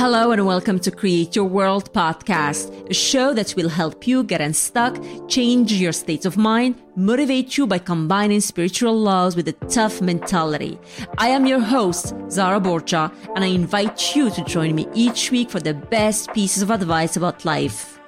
Hello 0.00 0.30
and 0.30 0.46
welcome 0.46 0.78
to 0.78 0.90
Create 0.90 1.36
Your 1.36 1.44
World 1.44 1.92
podcast, 1.92 2.88
a 2.88 2.94
show 2.94 3.34
that 3.34 3.54
will 3.54 3.68
help 3.68 4.06
you 4.06 4.24
get 4.24 4.40
unstuck, 4.40 4.96
change 5.28 5.74
your 5.74 5.92
state 5.92 6.24
of 6.24 6.38
mind, 6.38 6.80
motivate 6.96 7.58
you 7.58 7.66
by 7.66 7.76
combining 7.76 8.40
spiritual 8.40 8.98
laws 8.98 9.36
with 9.36 9.46
a 9.48 9.52
tough 9.68 10.00
mentality. 10.00 10.80
I 11.18 11.28
am 11.28 11.44
your 11.44 11.60
host, 11.60 12.14
Zara 12.30 12.58
Borgia, 12.58 13.12
and 13.34 13.44
I 13.44 13.48
invite 13.48 14.16
you 14.16 14.30
to 14.30 14.42
join 14.44 14.74
me 14.74 14.88
each 14.94 15.30
week 15.30 15.50
for 15.50 15.60
the 15.60 15.74
best 15.74 16.32
pieces 16.32 16.62
of 16.62 16.70
advice 16.70 17.18
about 17.18 17.44
life. 17.44 18.00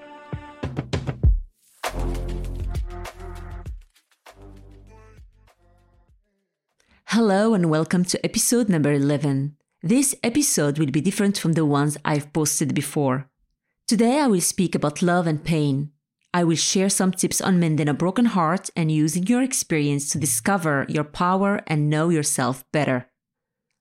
Hello 7.04 7.52
and 7.52 7.68
welcome 7.68 8.06
to 8.06 8.24
episode 8.24 8.70
number 8.70 8.95
11. 8.95 9.59
This 9.84 10.14
episode 10.22 10.78
will 10.78 10.92
be 10.92 11.00
different 11.00 11.36
from 11.36 11.54
the 11.54 11.66
ones 11.66 11.98
I've 12.04 12.32
posted 12.32 12.72
before. 12.72 13.28
Today 13.88 14.20
I 14.20 14.29
will 14.29 14.40
speak 14.40 14.76
about 14.76 15.02
love 15.02 15.26
and 15.26 15.43
pain. 15.43 15.90
I 16.32 16.44
will 16.44 16.57
share 16.57 16.88
some 16.88 17.11
tips 17.11 17.40
on 17.40 17.58
mending 17.58 17.88
a 17.88 17.94
broken 17.94 18.26
heart 18.26 18.71
and 18.76 18.93
using 18.93 19.26
your 19.26 19.43
experience 19.43 20.08
to 20.10 20.18
discover 20.18 20.86
your 20.88 21.02
power 21.02 21.62
and 21.66 21.90
know 21.90 22.10
yourself 22.10 22.64
better. 22.71 23.07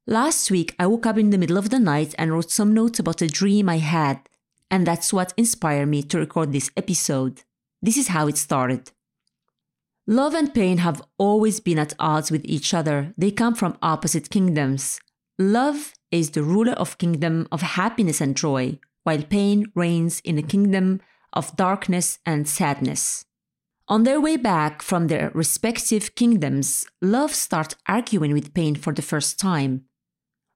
Last 0.08 0.50
week, 0.50 0.74
I 0.80 0.88
woke 0.88 1.06
up 1.06 1.20
in 1.20 1.30
the 1.30 1.38
middle 1.38 1.58
of 1.58 1.70
the 1.70 1.80
night 1.80 2.16
and 2.18 2.32
wrote 2.32 2.50
some 2.50 2.74
notes 2.74 2.98
about 2.98 3.22
a 3.22 3.28
dream 3.28 3.70
I 3.70 3.78
had, 3.78 4.28
and 4.72 4.88
that's 4.88 5.14
what 5.14 5.36
inspired 5.38 5.86
me 5.86 6.02
to 6.02 6.18
record 6.18 6.52
this 6.52 6.72
episode. 6.76 7.44
This 7.80 7.96
is 7.96 8.08
how 8.08 8.28
it 8.28 8.38
started. 8.38 8.92
Love 10.08 10.34
and 10.34 10.52
pain 10.52 10.80
have 10.80 11.04
always 11.20 11.60
been 11.60 11.78
at 11.78 11.94
odds 12.00 12.32
with 12.32 12.42
each 12.44 12.74
other. 12.74 13.14
They 13.20 13.30
come 13.30 13.54
from 13.54 13.78
opposite 13.84 14.32
kingdoms. 14.32 15.00
Love 15.42 15.96
is 16.12 16.32
the 16.32 16.44
ruler 16.44 16.74
of 16.74 17.00
kingdom 17.00 17.48
of 17.52 17.64
happiness 17.64 18.22
and 18.22 18.38
joy, 18.38 18.78
while 19.02 19.24
pain 19.24 19.66
reigns 19.74 20.20
in 20.20 20.38
a 20.38 20.44
kingdom 20.44 21.02
of 21.34 21.56
darkness 21.56 22.20
and 22.28 22.48
sadness. 22.48 23.26
On 23.88 24.04
their 24.04 24.22
way 24.22 24.38
back 24.38 24.84
from 24.84 25.08
their 25.08 25.32
respective 25.34 26.14
kingdoms, 26.14 26.86
love 27.02 27.34
starts 27.34 27.76
arguing 27.88 28.34
with 28.34 28.54
pain 28.54 28.76
for 28.76 28.94
the 28.94 29.02
first 29.02 29.40
time. 29.40 29.86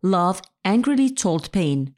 Love 0.03 0.43
angrily 0.63 1.09
told 1.09 1.51
pain, 1.51 1.95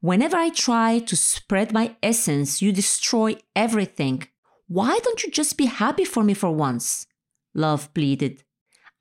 Whenever 0.00 0.38
I 0.38 0.48
try 0.48 0.98
to 0.98 1.16
spread 1.16 1.74
my 1.74 1.94
essence, 2.02 2.62
you 2.62 2.72
destroy 2.72 3.36
everything. 3.54 4.26
Why 4.66 4.98
don't 5.02 5.22
you 5.22 5.30
just 5.30 5.58
be 5.58 5.66
happy 5.66 6.06
for 6.06 6.24
me 6.24 6.32
for 6.32 6.50
once? 6.50 7.06
Love 7.52 7.92
pleaded. 7.92 8.44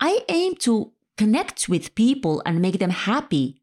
I 0.02 0.26
aim 0.28 0.56
to 0.56 0.92
connect 1.20 1.68
with 1.68 1.96
people 1.96 2.42
and 2.46 2.62
make 2.62 2.80
them 2.80 2.92
happy. 2.92 3.62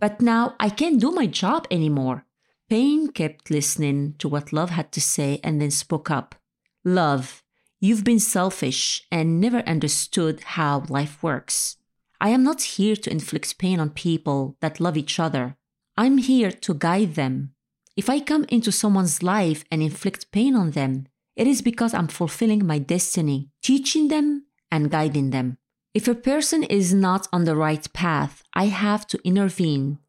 But 0.00 0.22
now 0.22 0.54
I 0.58 0.70
can't 0.70 0.98
do 0.98 1.10
my 1.10 1.26
job 1.26 1.66
anymore. 1.70 2.24
Pain 2.70 3.08
kept 3.08 3.50
listening 3.50 4.14
to 4.20 4.26
what 4.26 4.54
Love 4.54 4.70
had 4.70 4.90
to 4.92 5.02
say 5.02 5.38
and 5.44 5.60
then 5.60 5.70
spoke 5.70 6.10
up. 6.10 6.34
Love, 6.82 7.42
you've 7.78 8.04
been 8.04 8.18
selfish 8.18 9.06
and 9.12 9.38
never 9.38 9.58
understood 9.68 10.40
how 10.56 10.84
life 10.88 11.22
works. 11.22 11.76
I 12.22 12.30
am 12.30 12.42
not 12.42 12.62
here 12.62 12.96
to 12.96 13.10
inflict 13.10 13.58
pain 13.58 13.78
on 13.80 13.90
people 13.90 14.56
that 14.62 14.80
love 14.80 14.96
each 14.96 15.20
other. 15.20 15.58
I'm 15.98 16.16
here 16.16 16.50
to 16.50 16.72
guide 16.72 17.16
them. 17.16 17.52
If 17.98 18.08
I 18.08 18.20
come 18.20 18.46
into 18.48 18.72
someone's 18.72 19.22
life 19.22 19.62
and 19.70 19.82
inflict 19.82 20.32
pain 20.32 20.56
on 20.56 20.70
them, 20.70 21.08
it 21.36 21.46
is 21.46 21.60
because 21.60 21.92
I'm 21.92 22.08
fulfilling 22.08 22.66
my 22.66 22.78
destiny, 22.78 23.50
teaching 23.62 24.08
them 24.08 24.46
and 24.70 24.90
guiding 24.90 25.28
them. 25.36 25.58
If 25.94 26.08
a 26.08 26.14
person 26.16 26.64
is 26.64 26.92
not 26.92 27.28
on 27.32 27.44
the 27.44 27.54
right 27.54 27.90
path, 27.92 28.42
I 28.52 28.66
have 28.66 29.06
to 29.06 29.20
intervene 29.24 30.00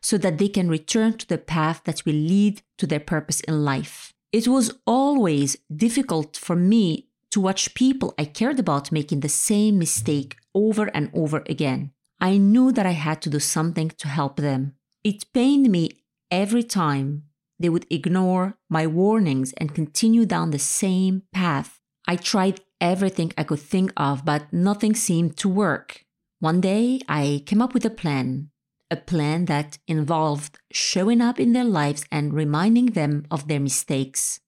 so 0.00 0.16
that 0.16 0.38
they 0.38 0.48
can 0.48 0.70
return 0.70 1.18
to 1.18 1.28
the 1.28 1.36
path 1.36 1.82
that 1.84 2.04
will 2.06 2.14
lead 2.14 2.62
to 2.78 2.86
their 2.86 3.00
purpose 3.00 3.40
in 3.40 3.62
life. 3.62 4.14
It 4.32 4.48
was 4.48 4.72
always 4.86 5.58
difficult 5.74 6.38
for 6.38 6.56
me 6.56 7.08
to 7.30 7.40
watch 7.40 7.74
people 7.74 8.14
I 8.18 8.24
cared 8.24 8.58
about 8.58 8.90
making 8.90 9.20
the 9.20 9.28
same 9.28 9.78
mistake 9.78 10.36
over 10.54 10.86
and 10.94 11.10
over 11.12 11.42
again. 11.46 11.92
I 12.20 12.38
knew 12.38 12.72
that 12.72 12.86
I 12.86 12.92
had 12.92 13.20
to 13.22 13.30
do 13.30 13.38
something 13.38 13.90
to 13.98 14.08
help 14.08 14.36
them. 14.36 14.74
It 15.02 15.30
pained 15.34 15.70
me 15.70 15.90
every 16.30 16.62
time 16.62 17.24
they 17.58 17.68
would 17.68 17.86
ignore 17.90 18.56
my 18.70 18.86
warnings 18.86 19.52
and 19.58 19.74
continue 19.74 20.24
down 20.24 20.52
the 20.52 20.58
same 20.58 21.22
path. 21.32 21.80
I 22.08 22.16
tried 22.16 22.60
everything 22.84 23.32
I 23.38 23.44
could 23.44 23.60
think 23.60 23.92
of, 23.96 24.24
but 24.24 24.52
nothing 24.52 24.94
seemed 24.94 25.36
to 25.38 25.48
work. 25.48 26.04
One 26.40 26.60
day, 26.60 27.00
I 27.08 27.42
came 27.46 27.62
up 27.62 27.72
with 27.72 27.84
a 27.86 27.90
plan, 27.90 28.50
a 28.90 28.96
plan 28.96 29.46
that 29.46 29.78
involved 29.88 30.58
showing 30.70 31.20
up 31.22 31.40
in 31.40 31.54
their 31.54 31.64
lives 31.64 32.04
and 32.12 32.34
reminding 32.34 32.86
them 32.86 33.24
of 33.30 33.48
their 33.48 33.60
mistakes. 33.60 34.40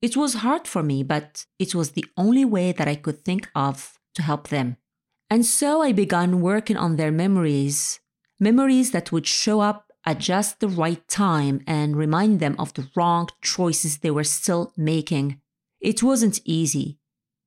It 0.00 0.16
was 0.16 0.42
hard 0.42 0.66
for 0.66 0.82
me, 0.82 1.02
but 1.02 1.44
it 1.58 1.74
was 1.74 1.90
the 1.90 2.06
only 2.16 2.44
way 2.44 2.72
that 2.72 2.88
I 2.88 2.94
could 2.94 3.24
think 3.24 3.48
of 3.54 3.98
to 4.14 4.22
help 4.22 4.48
them. 4.48 4.78
And 5.28 5.44
so 5.44 5.82
I 5.82 5.92
began 5.92 6.40
working 6.40 6.76
on 6.76 6.96
their 6.96 7.12
memories, 7.12 8.00
memories 8.40 8.90
that 8.92 9.12
would 9.12 9.26
show 9.26 9.60
up 9.60 9.92
at 10.04 10.18
just 10.18 10.60
the 10.60 10.68
right 10.68 11.06
time 11.08 11.62
and 11.66 11.96
remind 11.96 12.40
them 12.40 12.56
of 12.58 12.72
the 12.74 12.88
wrong 12.96 13.28
choices 13.42 13.98
they 13.98 14.10
were 14.10 14.24
still 14.24 14.72
making. 14.76 15.40
It 15.80 16.02
wasn't 16.02 16.40
easy 16.44 16.98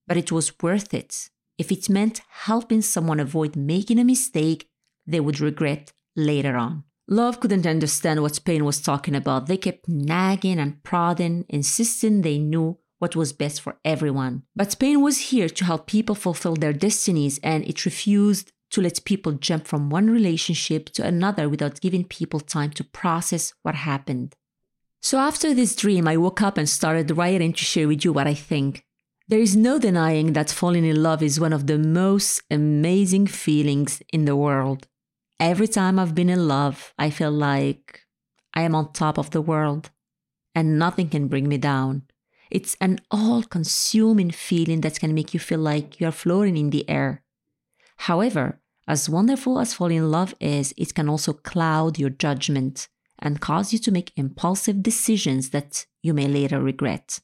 but 0.07 0.17
it 0.17 0.31
was 0.31 0.53
worth 0.61 0.93
it 0.93 1.29
if 1.57 1.71
it 1.71 1.89
meant 1.89 2.21
helping 2.29 2.81
someone 2.81 3.19
avoid 3.19 3.55
making 3.55 3.99
a 3.99 4.03
mistake 4.03 4.67
they 5.07 5.19
would 5.19 5.39
regret 5.39 5.93
later 6.15 6.57
on. 6.57 6.83
Love 7.07 7.39
couldn't 7.39 7.67
understand 7.67 8.21
what 8.21 8.43
Pain 8.45 8.65
was 8.65 8.81
talking 8.81 9.15
about. 9.15 9.45
They 9.45 9.57
kept 9.57 9.87
nagging 9.87 10.59
and 10.59 10.81
prodding, 10.83 11.45
insisting 11.49 12.21
they 12.21 12.39
knew 12.39 12.79
what 12.97 13.15
was 13.15 13.31
best 13.31 13.61
for 13.61 13.77
everyone. 13.85 14.43
But 14.55 14.79
Pain 14.79 15.01
was 15.01 15.29
here 15.29 15.47
to 15.47 15.65
help 15.65 15.85
people 15.85 16.15
fulfill 16.15 16.55
their 16.55 16.73
destinies, 16.73 17.39
and 17.43 17.63
it 17.65 17.85
refused 17.85 18.51
to 18.71 18.81
let 18.81 19.05
people 19.05 19.33
jump 19.33 19.67
from 19.67 19.91
one 19.91 20.09
relationship 20.09 20.89
to 20.89 21.05
another 21.05 21.47
without 21.47 21.79
giving 21.79 22.05
people 22.05 22.39
time 22.39 22.71
to 22.71 22.83
process 22.83 23.53
what 23.61 23.75
happened. 23.75 24.33
So 25.03 25.19
after 25.19 25.53
this 25.53 25.75
dream, 25.75 26.07
I 26.07 26.17
woke 26.17 26.41
up 26.41 26.57
and 26.57 26.67
started 26.67 27.15
writing 27.15 27.53
to 27.53 27.63
share 27.63 27.87
with 27.87 28.03
you 28.03 28.11
what 28.11 28.25
I 28.25 28.33
think. 28.33 28.83
There 29.27 29.39
is 29.39 29.55
no 29.55 29.79
denying 29.79 30.33
that 30.33 30.51
falling 30.51 30.85
in 30.85 31.01
love 31.01 31.23
is 31.23 31.39
one 31.39 31.51
of 31.51 31.65
the 31.65 31.79
most 31.79 32.43
amazing 32.51 33.25
feelings 33.25 33.99
in 34.13 34.25
the 34.25 34.35
world. 34.35 34.87
Every 35.39 35.67
time 35.67 35.97
I've 35.97 36.13
been 36.13 36.29
in 36.29 36.47
love, 36.47 36.93
I 36.99 37.09
feel 37.09 37.31
like 37.31 38.01
I 38.53 38.61
am 38.61 38.75
on 38.75 38.93
top 38.93 39.17
of 39.17 39.31
the 39.31 39.41
world 39.41 39.89
and 40.53 40.77
nothing 40.77 41.09
can 41.09 41.27
bring 41.27 41.47
me 41.49 41.57
down. 41.57 42.03
It's 42.51 42.77
an 42.79 42.99
all 43.09 43.41
consuming 43.41 44.29
feeling 44.29 44.81
that 44.81 44.99
can 44.99 45.15
make 45.15 45.33
you 45.33 45.39
feel 45.39 45.59
like 45.59 45.99
you're 45.99 46.11
floating 46.11 46.55
in 46.55 46.69
the 46.69 46.87
air. 46.87 47.23
However, 47.97 48.61
as 48.87 49.09
wonderful 49.09 49.57
as 49.59 49.73
falling 49.73 49.97
in 49.97 50.11
love 50.11 50.35
is, 50.39 50.71
it 50.77 50.93
can 50.93 51.09
also 51.09 51.33
cloud 51.33 51.97
your 51.97 52.11
judgment 52.11 52.89
and 53.17 53.41
cause 53.41 53.73
you 53.73 53.79
to 53.79 53.91
make 53.91 54.13
impulsive 54.15 54.83
decisions 54.83 55.49
that 55.49 55.87
you 56.03 56.13
may 56.13 56.27
later 56.27 56.61
regret 56.61 57.21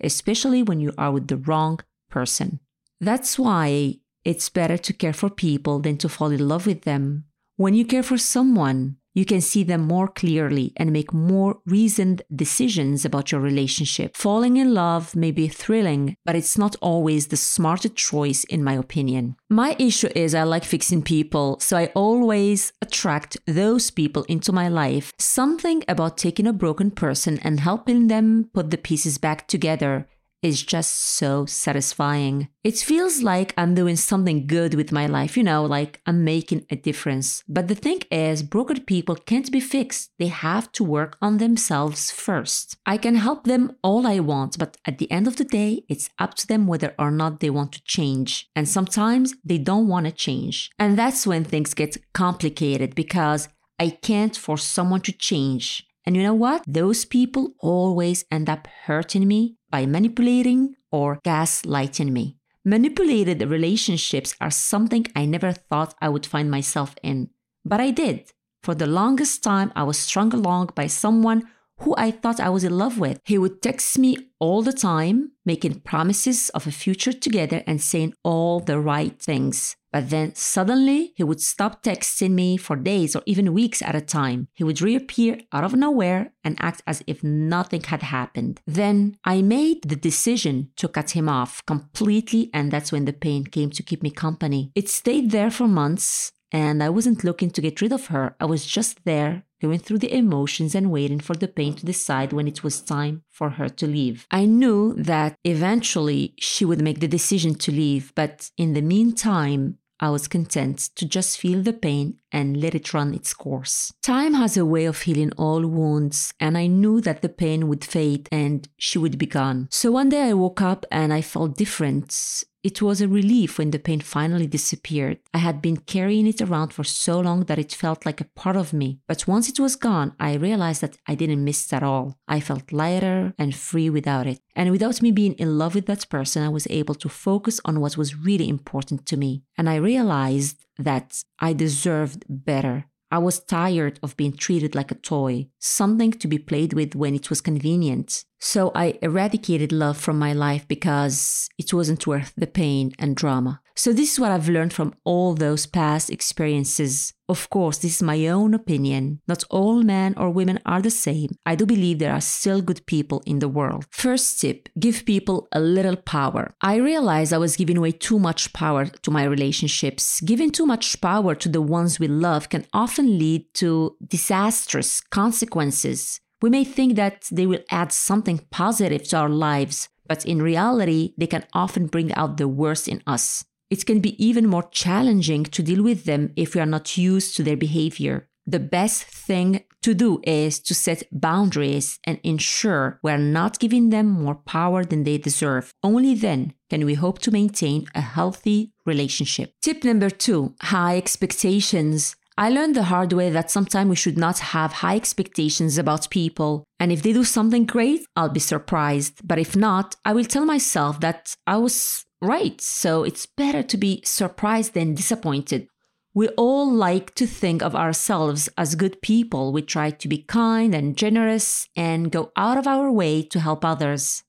especially 0.00 0.62
when 0.62 0.80
you 0.80 0.92
are 0.96 1.12
with 1.12 1.28
the 1.28 1.36
wrong 1.36 1.80
person. 2.08 2.60
That's 3.00 3.38
why 3.38 3.96
it's 4.24 4.48
better 4.48 4.76
to 4.76 4.92
care 4.92 5.12
for 5.12 5.30
people 5.30 5.78
than 5.78 5.96
to 5.98 6.08
fall 6.08 6.30
in 6.30 6.46
love 6.46 6.66
with 6.66 6.82
them. 6.82 7.24
When 7.56 7.74
you 7.74 7.84
care 7.84 8.02
for 8.02 8.18
someone, 8.18 8.96
you 9.14 9.24
can 9.24 9.40
see 9.40 9.64
them 9.64 9.82
more 9.82 10.08
clearly 10.08 10.72
and 10.76 10.92
make 10.92 11.12
more 11.12 11.58
reasoned 11.66 12.22
decisions 12.34 13.04
about 13.04 13.32
your 13.32 13.40
relationship. 13.40 14.16
Falling 14.16 14.56
in 14.56 14.74
love 14.74 15.16
may 15.16 15.30
be 15.30 15.48
thrilling, 15.48 16.16
but 16.24 16.36
it's 16.36 16.56
not 16.56 16.76
always 16.80 17.26
the 17.26 17.36
smartest 17.36 17.96
choice, 17.96 18.44
in 18.44 18.62
my 18.62 18.74
opinion. 18.74 19.36
My 19.48 19.76
issue 19.78 20.10
is 20.14 20.34
I 20.34 20.44
like 20.44 20.64
fixing 20.64 21.02
people, 21.02 21.58
so 21.60 21.76
I 21.76 21.86
always 21.94 22.72
attract 22.82 23.36
those 23.46 23.90
people 23.90 24.24
into 24.24 24.52
my 24.52 24.68
life. 24.68 25.12
Something 25.18 25.82
about 25.88 26.18
taking 26.18 26.46
a 26.46 26.52
broken 26.52 26.90
person 26.90 27.38
and 27.42 27.60
helping 27.60 28.08
them 28.08 28.50
put 28.54 28.70
the 28.70 28.78
pieces 28.78 29.18
back 29.18 29.48
together 29.48 30.06
is 30.42 30.62
just 30.62 30.92
so 30.96 31.46
satisfying. 31.46 32.48
It 32.64 32.76
feels 32.78 33.22
like 33.22 33.54
I'm 33.56 33.74
doing 33.74 33.96
something 33.96 34.46
good 34.46 34.74
with 34.74 34.92
my 34.92 35.06
life, 35.06 35.36
you 35.36 35.42
know, 35.42 35.64
like 35.64 36.00
I'm 36.06 36.24
making 36.24 36.66
a 36.70 36.76
difference. 36.76 37.42
But 37.48 37.68
the 37.68 37.74
thing 37.74 38.00
is, 38.10 38.42
broken 38.42 38.84
people 38.84 39.16
can't 39.16 39.50
be 39.50 39.60
fixed. 39.60 40.10
They 40.18 40.28
have 40.28 40.72
to 40.72 40.84
work 40.84 41.16
on 41.20 41.38
themselves 41.38 42.10
first. 42.10 42.76
I 42.86 42.96
can 42.96 43.16
help 43.16 43.44
them 43.44 43.76
all 43.82 44.06
I 44.06 44.20
want, 44.20 44.58
but 44.58 44.76
at 44.86 44.98
the 44.98 45.10
end 45.10 45.26
of 45.26 45.36
the 45.36 45.44
day, 45.44 45.84
it's 45.88 46.10
up 46.18 46.34
to 46.34 46.46
them 46.46 46.66
whether 46.66 46.94
or 46.98 47.10
not 47.10 47.40
they 47.40 47.50
want 47.50 47.72
to 47.72 47.84
change. 47.84 48.48
And 48.56 48.68
sometimes 48.68 49.34
they 49.44 49.58
don't 49.58 49.88
want 49.88 50.06
to 50.06 50.12
change. 50.12 50.70
And 50.78 50.98
that's 50.98 51.26
when 51.26 51.44
things 51.44 51.74
get 51.74 51.96
complicated 52.12 52.94
because 52.94 53.48
I 53.78 53.90
can't 53.90 54.36
force 54.36 54.64
someone 54.64 55.00
to 55.02 55.12
change. 55.12 55.86
And 56.04 56.16
you 56.16 56.22
know 56.22 56.34
what? 56.34 56.64
Those 56.66 57.04
people 57.04 57.54
always 57.60 58.24
end 58.30 58.48
up 58.48 58.66
hurting 58.86 59.28
me 59.28 59.56
by 59.70 59.86
manipulating 59.86 60.76
or 60.90 61.20
gaslighting 61.24 62.10
me. 62.12 62.36
Manipulated 62.64 63.40
relationships 63.42 64.34
are 64.40 64.50
something 64.50 65.06
I 65.16 65.24
never 65.24 65.52
thought 65.52 65.94
I 66.00 66.08
would 66.08 66.26
find 66.26 66.50
myself 66.50 66.94
in, 67.02 67.30
but 67.64 67.80
I 67.80 67.90
did. 67.90 68.32
For 68.62 68.74
the 68.74 68.86
longest 68.86 69.42
time, 69.42 69.72
I 69.74 69.84
was 69.84 69.98
strung 69.98 70.34
along 70.34 70.70
by 70.74 70.86
someone 70.86 71.48
who 71.78 71.94
I 71.96 72.10
thought 72.10 72.40
I 72.40 72.50
was 72.50 72.64
in 72.64 72.76
love 72.76 72.98
with. 72.98 73.20
He 73.24 73.38
would 73.38 73.62
text 73.62 73.98
me 73.98 74.18
all 74.38 74.60
the 74.60 74.72
time, 74.72 75.32
making 75.46 75.80
promises 75.80 76.50
of 76.50 76.66
a 76.66 76.70
future 76.70 77.12
together 77.12 77.62
and 77.66 77.80
saying 77.80 78.12
all 78.22 78.60
the 78.60 78.78
right 78.78 79.18
things. 79.18 79.76
But 79.92 80.10
then 80.10 80.34
suddenly 80.34 81.12
he 81.16 81.24
would 81.24 81.40
stop 81.40 81.82
texting 81.82 82.30
me 82.30 82.56
for 82.56 82.76
days 82.76 83.16
or 83.16 83.22
even 83.26 83.52
weeks 83.52 83.82
at 83.82 83.94
a 83.94 84.00
time. 84.00 84.48
He 84.54 84.64
would 84.64 84.80
reappear 84.80 85.40
out 85.52 85.64
of 85.64 85.74
nowhere 85.74 86.32
and 86.44 86.56
act 86.60 86.82
as 86.86 87.02
if 87.06 87.24
nothing 87.24 87.82
had 87.82 88.02
happened. 88.02 88.60
Then 88.66 89.16
I 89.24 89.42
made 89.42 89.82
the 89.82 89.96
decision 89.96 90.70
to 90.76 90.88
cut 90.88 91.10
him 91.10 91.28
off 91.28 91.62
completely, 91.66 92.50
and 92.54 92.70
that's 92.70 92.92
when 92.92 93.04
the 93.04 93.12
pain 93.12 93.44
came 93.44 93.70
to 93.70 93.82
keep 93.82 94.02
me 94.02 94.10
company. 94.10 94.70
It 94.74 94.88
stayed 94.88 95.30
there 95.30 95.50
for 95.50 95.66
months, 95.66 96.32
and 96.52 96.82
I 96.82 96.88
wasn't 96.88 97.24
looking 97.24 97.50
to 97.50 97.60
get 97.60 97.80
rid 97.80 97.92
of 97.92 98.06
her. 98.06 98.36
I 98.40 98.44
was 98.44 98.66
just 98.66 99.04
there 99.04 99.44
going 99.60 99.78
through 99.78 99.98
the 99.98 100.14
emotions 100.14 100.74
and 100.74 100.90
waiting 100.90 101.20
for 101.20 101.34
the 101.34 101.48
pain 101.48 101.74
to 101.74 101.86
decide 101.86 102.32
when 102.32 102.48
it 102.48 102.64
was 102.64 102.80
time 102.80 103.22
for 103.30 103.50
her 103.50 103.68
to 103.68 103.86
leave. 103.86 104.26
I 104.30 104.46
knew 104.46 104.94
that 104.94 105.36
eventually 105.44 106.34
she 106.38 106.64
would 106.64 106.80
make 106.80 107.00
the 107.00 107.08
decision 107.08 107.54
to 107.56 107.70
leave, 107.70 108.12
but 108.14 108.50
in 108.56 108.72
the 108.72 108.82
meantime, 108.82 109.76
I 110.00 110.10
was 110.10 110.28
content 110.28 110.78
to 110.96 111.06
just 111.06 111.38
feel 111.38 111.62
the 111.62 111.72
pain 111.74 112.16
and 112.32 112.56
let 112.56 112.74
it 112.74 112.94
run 112.94 113.14
its 113.14 113.34
course. 113.34 113.92
Time 114.02 114.34
has 114.34 114.56
a 114.56 114.64
way 114.64 114.86
of 114.86 115.02
healing 115.02 115.32
all 115.36 115.66
wounds, 115.66 116.32
and 116.40 116.56
I 116.56 116.66
knew 116.66 117.00
that 117.02 117.22
the 117.22 117.28
pain 117.28 117.68
would 117.68 117.84
fade 117.84 118.28
and 118.32 118.66
she 118.78 118.98
would 118.98 119.18
be 119.18 119.26
gone. 119.26 119.68
So 119.70 119.92
one 119.92 120.08
day 120.08 120.30
I 120.30 120.32
woke 120.32 120.62
up 120.62 120.86
and 120.90 121.12
I 121.12 121.20
felt 121.20 121.56
different. 121.56 122.44
It 122.62 122.82
was 122.82 123.00
a 123.00 123.08
relief 123.08 123.56
when 123.56 123.70
the 123.70 123.78
pain 123.78 124.00
finally 124.00 124.46
disappeared. 124.46 125.18
I 125.32 125.38
had 125.38 125.62
been 125.62 125.78
carrying 125.78 126.26
it 126.26 126.42
around 126.42 126.74
for 126.74 126.84
so 126.84 127.18
long 127.20 127.44
that 127.44 127.58
it 127.58 127.72
felt 127.72 128.04
like 128.04 128.20
a 128.20 128.28
part 128.36 128.56
of 128.56 128.74
me. 128.74 128.98
But 129.08 129.26
once 129.26 129.48
it 129.48 129.58
was 129.58 129.76
gone, 129.76 130.14
I 130.20 130.34
realized 130.34 130.82
that 130.82 130.98
I 131.08 131.14
didn't 131.14 131.42
miss 131.42 131.66
it 131.66 131.76
at 131.76 131.82
all. 131.82 132.18
I 132.28 132.40
felt 132.40 132.70
lighter 132.70 133.32
and 133.38 133.54
free 133.54 133.88
without 133.88 134.26
it. 134.26 134.40
And 134.54 134.70
without 134.70 135.00
me 135.00 135.10
being 135.10 135.32
in 135.34 135.56
love 135.56 135.74
with 135.74 135.86
that 135.86 136.08
person, 136.10 136.42
I 136.42 136.50
was 136.50 136.66
able 136.68 136.94
to 136.96 137.08
focus 137.08 137.60
on 137.64 137.80
what 137.80 137.96
was 137.96 138.16
really 138.16 138.48
important 138.48 139.06
to 139.06 139.16
me. 139.16 139.42
And 139.56 139.68
I 139.70 139.76
realized 139.76 140.66
that 140.78 141.22
I 141.38 141.54
deserved 141.54 142.24
better. 142.28 142.89
I 143.10 143.18
was 143.18 143.40
tired 143.40 143.98
of 144.02 144.16
being 144.16 144.32
treated 144.32 144.74
like 144.74 144.90
a 144.90 144.94
toy, 144.94 145.48
something 145.58 146.12
to 146.12 146.28
be 146.28 146.38
played 146.38 146.72
with 146.72 146.94
when 146.94 147.14
it 147.14 147.28
was 147.28 147.40
convenient. 147.40 148.24
So 148.38 148.70
I 148.74 148.98
eradicated 149.02 149.72
love 149.72 149.98
from 149.98 150.18
my 150.18 150.32
life 150.32 150.66
because 150.68 151.48
it 151.58 151.74
wasn't 151.74 152.06
worth 152.06 152.32
the 152.36 152.46
pain 152.46 152.92
and 152.98 153.16
drama. 153.16 153.60
So, 153.80 153.94
this 153.94 154.12
is 154.12 154.20
what 154.20 154.30
I've 154.30 154.50
learned 154.50 154.74
from 154.74 154.92
all 155.04 155.32
those 155.32 155.64
past 155.64 156.10
experiences. 156.10 157.14
Of 157.30 157.48
course, 157.48 157.78
this 157.78 157.94
is 157.94 158.02
my 158.02 158.26
own 158.26 158.52
opinion. 158.52 159.22
Not 159.26 159.42
all 159.48 159.82
men 159.82 160.12
or 160.18 160.28
women 160.28 160.58
are 160.66 160.82
the 160.82 160.90
same. 160.90 161.30
I 161.46 161.54
do 161.54 161.64
believe 161.64 161.98
there 161.98 162.12
are 162.12 162.20
still 162.20 162.60
good 162.60 162.84
people 162.84 163.22
in 163.24 163.38
the 163.38 163.48
world. 163.48 163.86
First 163.90 164.38
tip 164.38 164.68
give 164.78 165.06
people 165.06 165.48
a 165.52 165.60
little 165.60 165.96
power. 165.96 166.52
I 166.60 166.76
realized 166.76 167.32
I 167.32 167.38
was 167.38 167.56
giving 167.56 167.78
away 167.78 167.92
too 167.92 168.18
much 168.18 168.52
power 168.52 168.84
to 168.84 169.10
my 169.10 169.24
relationships. 169.24 170.20
Giving 170.20 170.50
too 170.50 170.66
much 170.66 171.00
power 171.00 171.34
to 171.36 171.48
the 171.48 171.62
ones 171.62 171.98
we 171.98 172.06
love 172.06 172.50
can 172.50 172.66
often 172.74 173.18
lead 173.18 173.46
to 173.54 173.96
disastrous 174.06 175.00
consequences. 175.00 176.20
We 176.42 176.50
may 176.50 176.64
think 176.64 176.96
that 176.96 177.28
they 177.32 177.46
will 177.46 177.64
add 177.70 177.92
something 177.92 178.40
positive 178.50 179.08
to 179.08 179.16
our 179.16 179.30
lives, 179.30 179.88
but 180.06 180.26
in 180.26 180.42
reality, 180.42 181.14
they 181.16 181.26
can 181.26 181.46
often 181.54 181.86
bring 181.86 182.12
out 182.12 182.36
the 182.36 182.46
worst 182.46 182.86
in 182.86 183.02
us. 183.06 183.46
It 183.70 183.86
can 183.86 184.00
be 184.00 184.22
even 184.24 184.46
more 184.48 184.68
challenging 184.70 185.44
to 185.44 185.62
deal 185.62 185.82
with 185.82 186.04
them 186.04 186.32
if 186.36 186.54
we 186.54 186.60
are 186.60 186.66
not 186.66 186.98
used 186.98 187.36
to 187.36 187.42
their 187.42 187.56
behavior. 187.56 188.28
The 188.46 188.58
best 188.58 189.04
thing 189.04 189.62
to 189.82 189.94
do 189.94 190.20
is 190.24 190.58
to 190.60 190.74
set 190.74 191.04
boundaries 191.12 191.98
and 192.04 192.18
ensure 192.22 192.98
we 193.02 193.12
are 193.12 193.18
not 193.18 193.58
giving 193.58 193.90
them 193.90 194.08
more 194.08 194.34
power 194.34 194.84
than 194.84 195.04
they 195.04 195.18
deserve. 195.18 195.72
Only 195.82 196.14
then 196.14 196.54
can 196.68 196.84
we 196.84 196.94
hope 196.94 197.20
to 197.20 197.30
maintain 197.30 197.86
a 197.94 198.00
healthy 198.00 198.72
relationship. 198.84 199.54
Tip 199.62 199.84
number 199.84 200.10
two 200.10 200.54
high 200.62 200.96
expectations. 200.96 202.16
I 202.40 202.48
learned 202.48 202.74
the 202.74 202.84
hard 202.84 203.12
way 203.12 203.28
that 203.28 203.50
sometimes 203.50 203.90
we 203.90 203.96
should 203.96 204.16
not 204.16 204.38
have 204.38 204.72
high 204.72 204.96
expectations 204.96 205.76
about 205.76 206.08
people. 206.08 206.64
And 206.78 206.90
if 206.90 207.02
they 207.02 207.12
do 207.12 207.22
something 207.22 207.66
great, 207.66 208.06
I'll 208.16 208.30
be 208.30 208.40
surprised. 208.40 209.20
But 209.22 209.38
if 209.38 209.54
not, 209.54 209.96
I 210.06 210.14
will 210.14 210.24
tell 210.24 210.46
myself 210.46 211.00
that 211.00 211.34
I 211.46 211.58
was 211.58 212.06
right. 212.22 212.58
So 212.58 213.04
it's 213.04 213.26
better 213.26 213.62
to 213.64 213.76
be 213.76 214.00
surprised 214.06 214.72
than 214.72 214.94
disappointed. 214.94 215.68
We 216.14 216.28
all 216.28 216.72
like 216.72 217.14
to 217.16 217.26
think 217.26 217.62
of 217.62 217.76
ourselves 217.76 218.48
as 218.56 218.74
good 218.74 219.02
people. 219.02 219.52
We 219.52 219.60
try 219.60 219.90
to 219.90 220.08
be 220.08 220.22
kind 220.22 220.74
and 220.74 220.96
generous 220.96 221.68
and 221.76 222.10
go 222.10 222.32
out 222.36 222.56
of 222.56 222.66
our 222.66 222.90
way 222.90 223.22
to 223.22 223.40
help 223.40 223.66
others. 223.66 224.22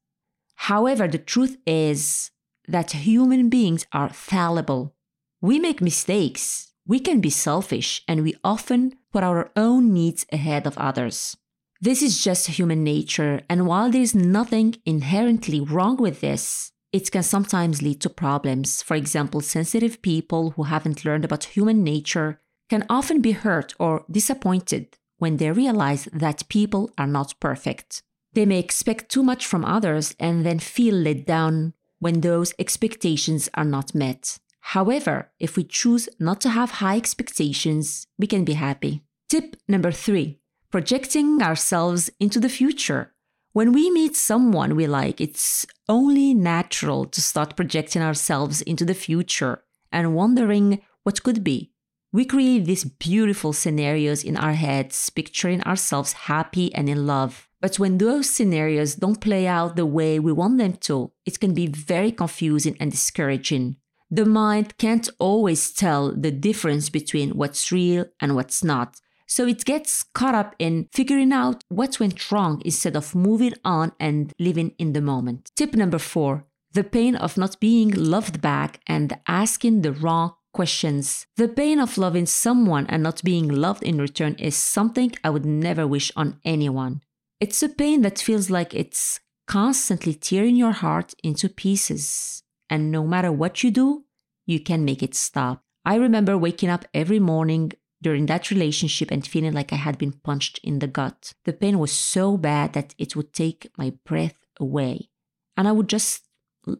However, 0.56 1.08
the 1.08 1.18
truth 1.18 1.56
is 1.66 2.30
that 2.68 2.92
human 2.92 3.48
beings 3.48 3.86
are 3.94 4.10
fallible. 4.10 4.96
We 5.40 5.60
make 5.60 5.80
mistakes. 5.80 6.71
We 6.92 7.00
can 7.00 7.22
be 7.22 7.30
selfish 7.30 8.04
and 8.06 8.22
we 8.22 8.36
often 8.44 8.98
put 9.14 9.24
our 9.24 9.50
own 9.56 9.94
needs 9.94 10.26
ahead 10.30 10.68
of 10.68 10.78
others. 10.78 11.38
This 11.80 12.02
is 12.02 12.22
just 12.22 12.48
human 12.48 12.84
nature, 12.84 13.40
and 13.50 13.66
while 13.66 13.90
there 13.90 14.02
is 14.02 14.14
nothing 14.14 14.76
inherently 14.86 15.62
wrong 15.62 15.96
with 15.96 16.20
this, 16.20 16.74
it 16.92 17.10
can 17.10 17.24
sometimes 17.24 17.82
lead 17.82 18.02
to 18.02 18.10
problems. 18.10 18.82
For 18.82 18.96
example, 18.96 19.40
sensitive 19.40 20.02
people 20.02 20.50
who 20.58 20.64
haven't 20.64 21.06
learned 21.06 21.24
about 21.24 21.56
human 21.56 21.82
nature 21.82 22.42
can 22.70 22.86
often 22.90 23.22
be 23.22 23.32
hurt 23.32 23.74
or 23.80 24.04
disappointed 24.12 24.98
when 25.18 25.38
they 25.38 25.50
realize 25.50 26.10
that 26.12 26.50
people 26.50 26.92
are 26.98 27.08
not 27.08 27.40
perfect. 27.40 28.04
They 28.34 28.46
may 28.46 28.60
expect 28.60 29.10
too 29.10 29.24
much 29.24 29.46
from 29.46 29.64
others 29.64 30.14
and 30.20 30.46
then 30.46 30.60
feel 30.60 30.96
let 30.96 31.26
down 31.26 31.74
when 32.00 32.20
those 32.20 32.54
expectations 32.60 33.48
are 33.54 33.64
not 33.64 33.96
met. 33.96 34.40
However, 34.62 35.32
if 35.40 35.58
we 35.58 35.64
choose 35.64 36.08
not 36.20 36.40
to 36.42 36.50
have 36.50 36.72
high 36.72 36.98
expectations, 36.98 38.08
we 38.18 38.28
can 38.28 38.46
be 38.46 38.54
happy. 38.54 39.02
Tip 39.30 39.58
number 39.68 39.92
three 39.92 40.40
projecting 40.72 41.42
ourselves 41.42 42.10
into 42.20 42.40
the 42.40 42.48
future. 42.48 43.12
When 43.52 43.74
we 43.74 43.92
meet 43.92 44.16
someone 44.16 44.78
we 44.78 44.88
like, 44.88 45.20
it's 45.20 45.66
only 45.90 46.34
natural 46.34 47.06
to 47.08 47.22
start 47.22 47.58
projecting 47.58 48.02
ourselves 48.02 48.62
into 48.62 48.86
the 48.86 48.94
future 48.94 49.64
and 49.92 50.16
wondering 50.16 50.82
what 51.04 51.24
could 51.24 51.44
be. 51.44 51.74
We 52.14 52.24
create 52.24 52.66
these 52.66 52.86
beautiful 52.86 53.52
scenarios 53.52 54.24
in 54.24 54.38
our 54.38 54.54
heads, 54.54 55.10
picturing 55.10 55.62
ourselves 55.64 56.14
happy 56.14 56.74
and 56.74 56.88
in 56.88 57.06
love. 57.06 57.50
But 57.60 57.80
when 57.80 57.98
those 57.98 58.30
scenarios 58.30 58.96
don't 58.96 59.22
play 59.22 59.48
out 59.48 59.76
the 59.76 59.86
way 59.86 60.20
we 60.20 60.32
want 60.32 60.58
them 60.58 60.74
to, 60.88 61.12
it 61.26 61.40
can 61.40 61.54
be 61.54 61.68
very 61.68 62.12
confusing 62.12 62.76
and 62.80 62.92
discouraging. 62.92 63.76
The 64.14 64.26
mind 64.26 64.78
can't 64.78 65.10
always 65.20 65.72
tell 65.72 66.14
the 66.14 66.32
difference 66.32 66.90
between 66.90 67.32
what's 67.32 67.72
real 67.72 68.06
and 68.20 68.36
what's 68.36 68.62
not. 68.62 69.00
So 69.26 69.48
it 69.48 69.64
gets 69.64 70.04
caught 70.04 70.36
up 70.36 70.54
in 70.60 70.90
figuring 70.92 71.32
out 71.32 71.64
what 71.70 72.02
went 72.02 72.30
wrong 72.30 72.62
instead 72.66 72.98
of 72.98 73.16
moving 73.16 73.54
on 73.64 73.94
and 74.02 74.34
living 74.38 74.76
in 74.78 74.92
the 74.92 75.02
moment. 75.02 75.52
Tip 75.56 75.76
number 75.76 75.98
four 75.98 76.46
the 76.74 76.84
pain 76.84 77.16
of 77.16 77.38
not 77.38 77.60
being 77.60 77.92
loved 77.92 78.42
back 78.42 78.80
and 78.88 79.18
asking 79.28 79.82
the 79.82 79.92
wrong 79.92 80.34
questions. 80.54 81.26
The 81.38 81.48
pain 81.48 81.80
of 81.80 81.98
loving 81.98 82.26
someone 82.26 82.86
and 82.88 83.04
not 83.04 83.24
being 83.24 83.48
loved 83.48 83.84
in 83.84 83.98
return 83.98 84.36
is 84.36 84.56
something 84.56 85.14
I 85.24 85.30
would 85.30 85.46
never 85.46 85.88
wish 85.88 86.12
on 86.16 86.40
anyone. 86.46 87.02
It's 87.40 87.64
a 87.64 87.70
pain 87.70 88.02
that 88.02 88.20
feels 88.20 88.50
like 88.50 88.74
it's 88.74 89.20
constantly 89.48 90.14
tearing 90.14 90.56
your 90.56 90.72
heart 90.72 91.14
into 91.24 91.50
pieces. 91.50 92.44
And 92.72 92.90
no 92.90 93.06
matter 93.06 93.32
what 93.32 93.64
you 93.64 93.70
do, 93.70 94.06
you 94.48 94.62
can 94.62 94.86
make 94.86 95.04
it 95.04 95.14
stop. 95.14 95.62
I 95.86 95.96
remember 95.96 96.38
waking 96.38 96.70
up 96.70 96.86
every 96.94 97.20
morning 97.20 97.74
during 98.02 98.26
that 98.28 98.50
relationship 98.50 99.12
and 99.12 99.28
feeling 99.28 99.54
like 99.54 99.74
I 99.74 99.76
had 99.76 99.98
been 99.98 100.14
punched 100.14 100.60
in 100.64 100.80
the 100.80 100.88
gut. 100.88 101.34
The 101.46 101.54
pain 101.54 101.78
was 101.78 101.92
so 101.92 102.38
bad 102.38 102.74
that 102.74 102.96
it 102.98 103.16
would 103.16 103.34
take 103.34 103.70
my 103.78 103.94
breath 104.06 104.38
away. 104.60 105.10
And 105.58 105.68
I 105.68 105.74
would 105.74 105.90
just 105.90 106.24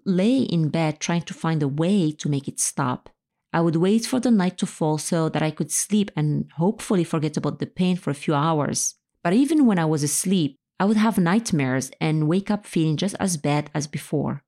lay 0.06 0.38
in 0.38 0.70
bed 0.70 1.00
trying 1.00 1.24
to 1.24 1.34
find 1.34 1.62
a 1.62 1.68
way 1.68 2.12
to 2.14 2.30
make 2.30 2.48
it 2.48 2.60
stop. 2.60 3.10
I 3.54 3.60
would 3.60 3.76
wait 3.76 4.06
for 4.06 4.22
the 4.22 4.32
night 4.32 4.58
to 4.60 4.66
fall 4.66 4.98
so 4.98 5.28
that 5.28 5.44
I 5.44 5.52
could 5.52 5.72
sleep 5.72 6.10
and 6.16 6.50
hopefully 6.56 7.04
forget 7.04 7.36
about 7.36 7.60
the 7.60 7.66
pain 7.66 7.98
for 7.98 8.12
a 8.12 8.16
few 8.16 8.34
hours. 8.34 8.96
But 9.24 9.34
even 9.34 9.66
when 9.66 9.78
I 9.78 9.86
was 9.86 10.04
asleep, 10.04 10.56
I 10.80 10.86
would 10.86 10.98
have 10.98 11.18
nightmares 11.18 11.92
and 12.00 12.30
wake 12.30 12.50
up 12.50 12.66
feeling 12.66 12.96
just 12.96 13.16
as 13.20 13.36
bad 13.38 13.70
as 13.74 13.88
before. 13.88 14.44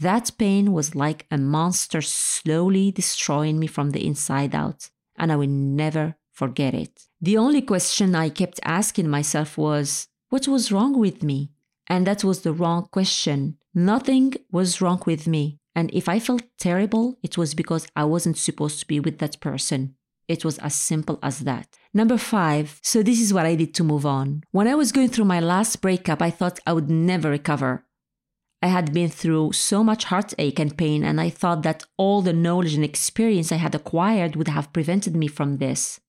That 0.00 0.30
pain 0.38 0.72
was 0.72 0.94
like 0.94 1.26
a 1.30 1.36
monster 1.36 2.00
slowly 2.00 2.90
destroying 2.90 3.58
me 3.58 3.66
from 3.66 3.90
the 3.90 4.06
inside 4.06 4.54
out 4.54 4.88
and 5.18 5.30
I 5.30 5.36
will 5.36 5.46
never 5.46 6.16
forget 6.32 6.72
it. 6.74 7.06
The 7.20 7.36
only 7.36 7.60
question 7.60 8.14
I 8.14 8.30
kept 8.30 8.58
asking 8.64 9.08
myself 9.08 9.58
was, 9.58 10.08
what 10.30 10.48
was 10.48 10.72
wrong 10.72 10.98
with 10.98 11.22
me? 11.22 11.52
And 11.86 12.06
that 12.06 12.24
was 12.24 12.40
the 12.40 12.52
wrong 12.52 12.88
question. 12.90 13.58
Nothing 13.74 14.34
was 14.50 14.80
wrong 14.80 15.02
with 15.04 15.26
me. 15.26 15.58
And 15.74 15.90
if 15.92 16.08
I 16.08 16.18
felt 16.18 16.44
terrible, 16.58 17.18
it 17.22 17.36
was 17.36 17.52
because 17.54 17.86
I 17.94 18.04
wasn't 18.04 18.38
supposed 18.38 18.80
to 18.80 18.86
be 18.86 19.00
with 19.00 19.18
that 19.18 19.38
person. 19.40 19.96
It 20.28 20.44
was 20.44 20.58
as 20.58 20.74
simple 20.74 21.18
as 21.22 21.40
that. 21.40 21.76
Number 21.92 22.16
five, 22.16 22.78
so 22.82 23.02
this 23.02 23.20
is 23.20 23.34
what 23.34 23.46
I 23.46 23.56
did 23.56 23.74
to 23.74 23.84
move 23.84 24.06
on. 24.06 24.44
When 24.50 24.68
I 24.68 24.76
was 24.76 24.92
going 24.92 25.08
through 25.08 25.26
my 25.26 25.40
last 25.40 25.82
breakup, 25.82 26.22
I 26.22 26.30
thought 26.30 26.60
I 26.66 26.72
would 26.72 26.88
never 26.88 27.28
recover. 27.28 27.84
I 28.62 28.68
had 28.68 28.92
been 28.92 29.08
through 29.08 29.52
so 29.52 29.82
much 29.82 30.04
heartache 30.04 30.58
and 30.58 30.76
pain, 30.76 31.02
and 31.02 31.20
I 31.20 31.30
thought 31.30 31.62
that 31.62 31.84
all 31.96 32.20
the 32.20 32.32
knowledge 32.32 32.74
and 32.74 32.84
experience 32.84 33.50
I 33.50 33.56
had 33.56 33.74
acquired 33.74 34.36
would 34.36 34.48
have 34.48 34.72
prevented 34.72 35.16
me 35.16 35.28
from 35.28 35.56
this. 35.56 36.00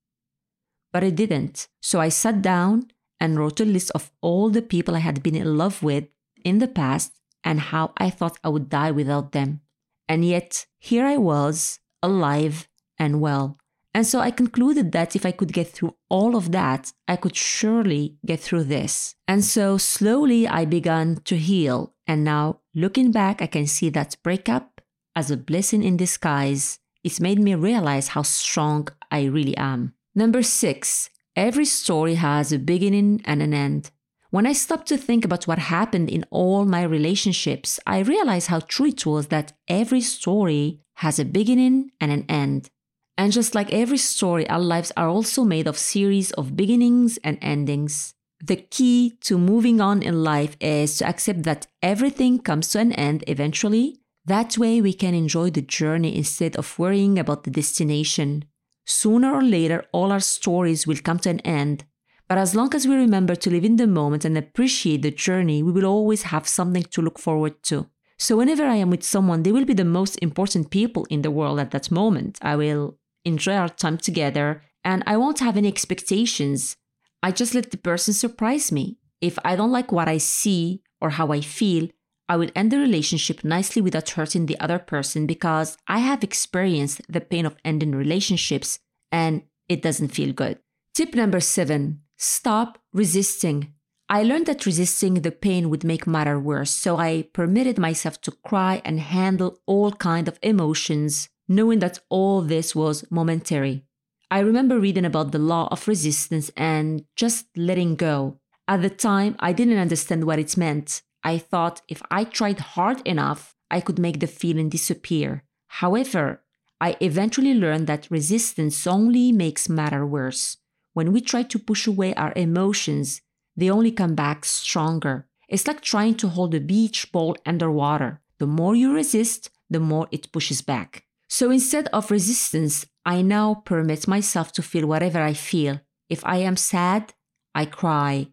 But 0.91 1.03
it 1.03 1.15
didn't. 1.15 1.67
So 1.81 2.01
I 2.01 2.09
sat 2.09 2.41
down 2.41 2.91
and 3.19 3.39
wrote 3.39 3.61
a 3.61 3.65
list 3.65 3.91
of 3.91 4.11
all 4.21 4.49
the 4.49 4.61
people 4.61 4.95
I 4.95 4.99
had 4.99 5.23
been 5.23 5.35
in 5.35 5.57
love 5.57 5.81
with 5.81 6.05
in 6.43 6.59
the 6.59 6.67
past 6.67 7.13
and 7.43 7.59
how 7.59 7.93
I 7.97 8.09
thought 8.09 8.39
I 8.43 8.49
would 8.49 8.69
die 8.69 8.91
without 8.91 9.31
them. 9.31 9.61
And 10.09 10.25
yet, 10.25 10.65
here 10.77 11.05
I 11.05 11.17
was, 11.17 11.79
alive 12.03 12.67
and 12.97 13.21
well. 13.21 13.57
And 13.93 14.07
so 14.07 14.19
I 14.19 14.31
concluded 14.31 14.91
that 14.93 15.15
if 15.15 15.25
I 15.25 15.31
could 15.31 15.51
get 15.53 15.67
through 15.67 15.95
all 16.09 16.35
of 16.35 16.51
that, 16.51 16.93
I 17.07 17.15
could 17.15 17.35
surely 17.35 18.17
get 18.25 18.39
through 18.39 18.65
this. 18.65 19.15
And 19.27 19.43
so 19.43 19.77
slowly 19.77 20.47
I 20.47 20.65
began 20.65 21.17
to 21.25 21.37
heal. 21.37 21.93
And 22.11 22.25
now, 22.25 22.59
looking 22.75 23.13
back, 23.13 23.41
I 23.41 23.47
can 23.47 23.65
see 23.65 23.87
that 23.91 24.17
breakup 24.21 24.81
as 25.15 25.31
a 25.31 25.37
blessing 25.37 25.81
in 25.81 25.95
disguise. 25.95 26.77
It's 27.05 27.21
made 27.21 27.39
me 27.39 27.55
realize 27.55 28.09
how 28.09 28.23
strong 28.23 28.89
I 29.09 29.23
really 29.23 29.55
am. 29.55 29.93
Number 30.13 30.43
six, 30.43 31.09
every 31.37 31.63
story 31.63 32.15
has 32.15 32.51
a 32.51 32.59
beginning 32.59 33.21
and 33.23 33.41
an 33.41 33.53
end. 33.53 33.91
When 34.29 34.45
I 34.45 34.51
stopped 34.51 34.89
to 34.89 34.97
think 34.97 35.23
about 35.23 35.47
what 35.47 35.59
happened 35.59 36.09
in 36.09 36.25
all 36.31 36.65
my 36.65 36.83
relationships, 36.83 37.79
I 37.87 37.99
realized 37.99 38.47
how 38.47 38.59
true 38.59 38.87
it 38.87 39.05
was 39.05 39.27
that 39.27 39.53
every 39.69 40.01
story 40.01 40.81
has 40.95 41.17
a 41.17 41.23
beginning 41.23 41.91
and 42.01 42.11
an 42.11 42.25
end. 42.27 42.71
And 43.17 43.31
just 43.31 43.55
like 43.55 43.71
every 43.71 43.99
story, 43.99 44.49
our 44.49 44.59
lives 44.59 44.91
are 44.97 45.07
also 45.07 45.45
made 45.45 45.65
of 45.65 45.77
series 45.77 46.31
of 46.31 46.57
beginnings 46.57 47.19
and 47.23 47.37
endings. 47.41 48.15
The 48.43 48.55
key 48.55 49.17
to 49.21 49.37
moving 49.37 49.79
on 49.79 50.01
in 50.01 50.23
life 50.23 50.57
is 50.59 50.97
to 50.97 51.07
accept 51.07 51.43
that 51.43 51.67
everything 51.81 52.39
comes 52.39 52.69
to 52.69 52.79
an 52.79 52.91
end 52.93 53.23
eventually. 53.27 53.99
That 54.25 54.57
way 54.57 54.81
we 54.81 54.93
can 54.93 55.13
enjoy 55.13 55.51
the 55.51 55.61
journey 55.61 56.15
instead 56.15 56.55
of 56.55 56.77
worrying 56.79 57.19
about 57.19 57.43
the 57.43 57.51
destination. 57.51 58.45
Sooner 58.85 59.33
or 59.33 59.43
later, 59.43 59.85
all 59.91 60.11
our 60.11 60.19
stories 60.19 60.87
will 60.87 60.97
come 61.03 61.19
to 61.19 61.29
an 61.29 61.39
end. 61.41 61.85
But 62.27 62.37
as 62.37 62.55
long 62.55 62.73
as 62.73 62.87
we 62.87 62.95
remember 62.95 63.35
to 63.35 63.49
live 63.49 63.65
in 63.65 63.75
the 63.75 63.87
moment 63.87 64.25
and 64.25 64.37
appreciate 64.37 65.01
the 65.01 65.11
journey, 65.11 65.61
we 65.61 65.71
will 65.71 65.85
always 65.85 66.23
have 66.23 66.47
something 66.47 66.83
to 66.83 67.01
look 67.01 67.19
forward 67.19 67.61
to. 67.63 67.87
So 68.17 68.37
whenever 68.37 68.63
I 68.65 68.75
am 68.75 68.89
with 68.89 69.03
someone, 69.03 69.43
they 69.43 69.51
will 69.51 69.65
be 69.65 69.73
the 69.73 69.85
most 69.85 70.17
important 70.21 70.69
people 70.69 71.05
in 71.09 71.23
the 71.23 71.31
world 71.31 71.59
at 71.59 71.71
that 71.71 71.91
moment. 71.91 72.39
I 72.41 72.55
will 72.55 72.97
enjoy 73.25 73.53
our 73.53 73.69
time 73.69 73.97
together, 73.97 74.63
and 74.83 75.03
I 75.05 75.17
won't 75.17 75.39
have 75.39 75.57
any 75.57 75.67
expectations. 75.67 76.77
I 77.23 77.31
just 77.31 77.53
let 77.53 77.71
the 77.71 77.77
person 77.77 78.13
surprise 78.13 78.71
me. 78.71 78.97
If 79.19 79.37
I 79.45 79.55
don't 79.55 79.71
like 79.71 79.91
what 79.91 80.07
I 80.07 80.17
see 80.17 80.81
or 80.99 81.11
how 81.11 81.31
I 81.31 81.41
feel, 81.41 81.89
I 82.27 82.37
will 82.37 82.49
end 82.55 82.71
the 82.71 82.77
relationship 82.77 83.43
nicely 83.43 83.81
without 83.81 84.09
hurting 84.09 84.45
the 84.45 84.59
other 84.59 84.79
person 84.79 85.25
because 85.25 85.77
I 85.87 85.99
have 85.99 86.23
experienced 86.23 87.01
the 87.09 87.21
pain 87.21 87.45
of 87.45 87.57
ending 87.63 87.91
relationships 87.91 88.79
and 89.11 89.43
it 89.67 89.81
doesn't 89.81 90.09
feel 90.15 90.33
good. 90.33 90.59
Tip 90.95 91.13
number 91.13 91.39
seven 91.39 92.01
stop 92.17 92.77
resisting. 92.93 93.73
I 94.09 94.23
learned 94.23 94.45
that 94.47 94.65
resisting 94.65 95.15
the 95.15 95.31
pain 95.31 95.69
would 95.69 95.83
make 95.83 96.05
matter 96.05 96.39
worse, 96.39 96.71
so 96.71 96.97
I 96.97 97.27
permitted 97.33 97.77
myself 97.77 98.19
to 98.21 98.31
cry 98.31 98.81
and 98.83 98.99
handle 98.99 99.59
all 99.65 99.91
kind 99.91 100.27
of 100.27 100.37
emotions 100.41 101.29
knowing 101.47 101.79
that 101.79 101.99
all 102.09 102.41
this 102.41 102.73
was 102.75 103.03
momentary. 103.11 103.83
I 104.31 104.39
remember 104.39 104.79
reading 104.79 105.03
about 105.03 105.33
the 105.33 105.39
law 105.39 105.67
of 105.71 105.89
resistance 105.89 106.49
and 106.55 107.03
just 107.17 107.47
letting 107.57 107.97
go. 107.97 108.39
At 108.65 108.81
the 108.81 108.89
time, 108.89 109.35
I 109.39 109.51
didn't 109.51 109.77
understand 109.77 110.23
what 110.23 110.39
it 110.39 110.55
meant. 110.55 111.01
I 111.21 111.37
thought 111.37 111.81
if 111.89 112.01
I 112.09 112.23
tried 112.23 112.59
hard 112.59 113.05
enough, 113.05 113.53
I 113.69 113.81
could 113.81 113.99
make 113.99 114.21
the 114.21 114.27
feeling 114.27 114.69
disappear. 114.69 115.43
However, 115.67 116.43
I 116.79 116.95
eventually 117.01 117.53
learned 117.53 117.87
that 117.87 118.09
resistance 118.09 118.87
only 118.87 119.33
makes 119.33 119.67
matter 119.67 120.05
worse. 120.05 120.57
When 120.93 121.11
we 121.11 121.19
try 121.19 121.43
to 121.43 121.59
push 121.59 121.85
away 121.85 122.13
our 122.13 122.31
emotions, 122.37 123.21
they 123.57 123.69
only 123.69 123.91
come 123.91 124.15
back 124.15 124.45
stronger. 124.45 125.27
It's 125.49 125.67
like 125.67 125.81
trying 125.81 126.15
to 126.15 126.29
hold 126.29 126.55
a 126.55 126.61
beach 126.61 127.11
ball 127.11 127.35
underwater. 127.45 128.21
The 128.37 128.47
more 128.47 128.77
you 128.77 128.93
resist, 128.93 129.49
the 129.69 129.81
more 129.81 130.07
it 130.09 130.31
pushes 130.31 130.61
back. 130.61 131.03
So 131.27 131.51
instead 131.51 131.87
of 131.93 132.11
resistance, 132.11 132.85
I 133.05 133.21
now 133.21 133.55
permit 133.65 134.07
myself 134.07 134.51
to 134.53 134.61
feel 134.61 134.87
whatever 134.87 135.19
I 135.19 135.33
feel. 135.33 135.81
If 136.09 136.25
I 136.25 136.37
am 136.37 136.55
sad, 136.55 137.13
I 137.55 137.65
cry. 137.65 138.27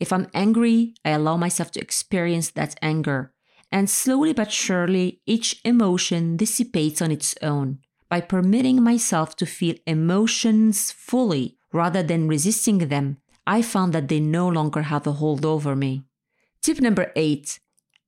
If 0.00 0.12
I'm 0.12 0.28
angry, 0.34 0.94
I 1.04 1.10
allow 1.10 1.36
myself 1.36 1.70
to 1.72 1.80
experience 1.80 2.50
that 2.52 2.76
anger. 2.80 3.32
And 3.70 3.90
slowly 3.90 4.32
but 4.32 4.52
surely, 4.52 5.20
each 5.26 5.60
emotion 5.64 6.36
dissipates 6.36 7.02
on 7.02 7.10
its 7.10 7.34
own. 7.42 7.80
By 8.08 8.20
permitting 8.20 8.82
myself 8.82 9.34
to 9.36 9.46
feel 9.46 9.76
emotions 9.86 10.92
fully 10.92 11.56
rather 11.72 12.02
than 12.02 12.28
resisting 12.28 12.78
them, 12.78 13.18
I 13.46 13.62
found 13.62 13.92
that 13.92 14.08
they 14.08 14.20
no 14.20 14.48
longer 14.48 14.82
have 14.82 15.06
a 15.06 15.12
hold 15.12 15.44
over 15.44 15.74
me. 15.74 16.04
Tip 16.62 16.80
number 16.80 17.12
eight 17.16 17.58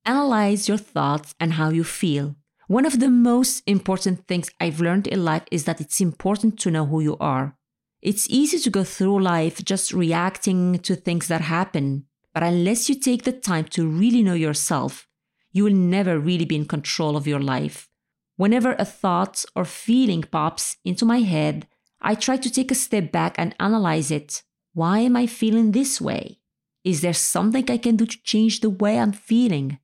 analyze 0.05 0.69
your 0.69 0.79
thoughts 0.79 1.35
and 1.41 1.55
how 1.55 1.71
you 1.71 1.83
feel. 1.83 2.37
One 2.69 2.85
of 2.85 2.99
the 2.99 3.09
most 3.11 3.63
important 3.67 4.27
things 4.27 4.51
I've 4.61 4.81
learned 4.81 5.07
in 5.07 5.25
life 5.25 5.45
is 5.53 5.65
that 5.65 5.81
it's 5.81 6.01
important 6.01 6.59
to 6.61 6.71
know 6.73 6.85
who 6.85 7.01
you 7.01 7.17
are. 7.19 7.57
It's 8.03 8.29
easy 8.29 8.59
to 8.59 8.71
go 8.71 8.83
through 8.83 9.23
life 9.23 9.65
just 9.65 9.93
reacting 9.93 10.81
to 10.81 10.97
things 10.97 11.29
that 11.29 11.43
happen, 11.43 12.07
but 12.35 12.43
unless 12.43 12.89
you 12.89 12.97
take 12.97 13.23
the 13.23 13.31
time 13.31 13.67
to 13.67 13.89
really 13.89 14.21
know 14.21 14.35
yourself, 14.35 15.07
you 15.53 15.63
will 15.63 15.75
never 15.75 16.19
really 16.19 16.45
be 16.45 16.57
in 16.57 16.65
control 16.65 17.17
of 17.17 17.27
your 17.29 17.41
life. 17.41 17.89
Whenever 18.37 18.75
a 18.75 18.85
thought 18.85 19.45
or 19.55 19.65
feeling 19.65 20.23
pops 20.23 20.77
into 20.85 21.05
my 21.05 21.21
head, 21.21 21.69
I 22.01 22.17
try 22.17 22.37
to 22.37 22.51
take 22.51 22.73
a 22.73 22.75
step 22.75 23.13
back 23.13 23.37
and 23.39 23.55
analyze 23.61 24.11
it. 24.11 24.43
Why 24.75 24.99
am 24.99 25.17
I 25.17 25.27
feeling 25.27 25.71
this 25.71 26.01
way? 26.01 26.41
Is 26.83 27.01
there 27.01 27.15
something 27.15 27.71
I 27.71 27.79
can 27.79 27.95
do 27.95 28.07
to 28.07 28.23
change 28.25 28.61
the 28.61 28.71
way 28.71 28.99
I'm 28.99 29.13
feeling? 29.13 29.79